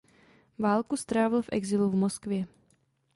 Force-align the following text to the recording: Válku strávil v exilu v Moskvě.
Válku 0.59 0.97
strávil 0.97 1.41
v 1.41 1.49
exilu 1.51 1.89
v 1.89 1.95
Moskvě. 1.95 2.47